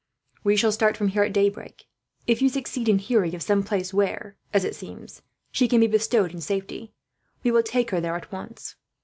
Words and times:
"We 0.43 0.55
shall 0.55 0.71
start 0.71 0.97
from 0.97 1.09
here 1.09 1.21
at 1.21 1.31
daybreak. 1.31 1.85
If 2.25 2.41
you 2.41 2.49
succeed 2.49 2.89
in 2.89 2.97
hearing 2.97 3.35
of 3.35 3.43
some 3.43 3.61
place 3.61 3.93
where, 3.93 4.35
as 4.51 4.63
it 4.65 4.73
seems, 4.73 5.21
she 5.51 5.67
can 5.67 5.79
be 5.79 5.85
bestowed 5.85 6.33
in 6.33 6.41
safety, 6.41 6.91
we 7.43 7.51
will 7.51 7.61
take 7.61 7.91
her 7.91 8.01
there 8.01 8.15
at 8.15 8.31
once. 8.31 8.77